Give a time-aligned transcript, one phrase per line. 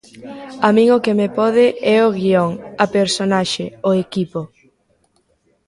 [0.67, 1.65] A min o que me pode
[1.95, 2.51] é o guión,
[2.83, 4.41] a personaxe, o equipo.